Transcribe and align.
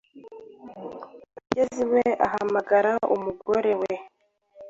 ageze 1.41 1.77
iwe 1.85 2.03
ahamagara 2.25 2.91
umugore 3.15 3.71
we 3.81 3.93